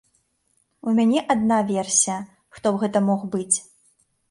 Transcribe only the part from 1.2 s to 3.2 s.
адна версія, хто б гэта